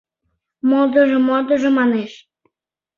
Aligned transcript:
—Модыжо, 0.69 1.19
модыжо!..— 1.27 1.69
манеш. 1.77 2.11